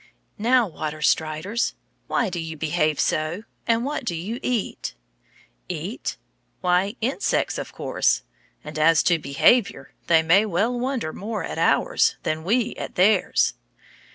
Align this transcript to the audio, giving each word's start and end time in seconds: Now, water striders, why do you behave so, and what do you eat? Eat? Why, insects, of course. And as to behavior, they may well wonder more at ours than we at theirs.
Now, 0.39 0.65
water 0.65 1.03
striders, 1.03 1.75
why 2.07 2.31
do 2.31 2.39
you 2.39 2.57
behave 2.57 2.99
so, 2.99 3.43
and 3.67 3.85
what 3.85 4.03
do 4.03 4.15
you 4.15 4.39
eat? 4.41 4.95
Eat? 5.69 6.17
Why, 6.61 6.95
insects, 7.01 7.59
of 7.59 7.71
course. 7.71 8.23
And 8.63 8.79
as 8.79 9.03
to 9.03 9.19
behavior, 9.19 9.93
they 10.07 10.23
may 10.23 10.43
well 10.47 10.73
wonder 10.79 11.13
more 11.13 11.43
at 11.43 11.59
ours 11.59 12.15
than 12.23 12.43
we 12.43 12.73
at 12.77 12.95
theirs. 12.95 13.53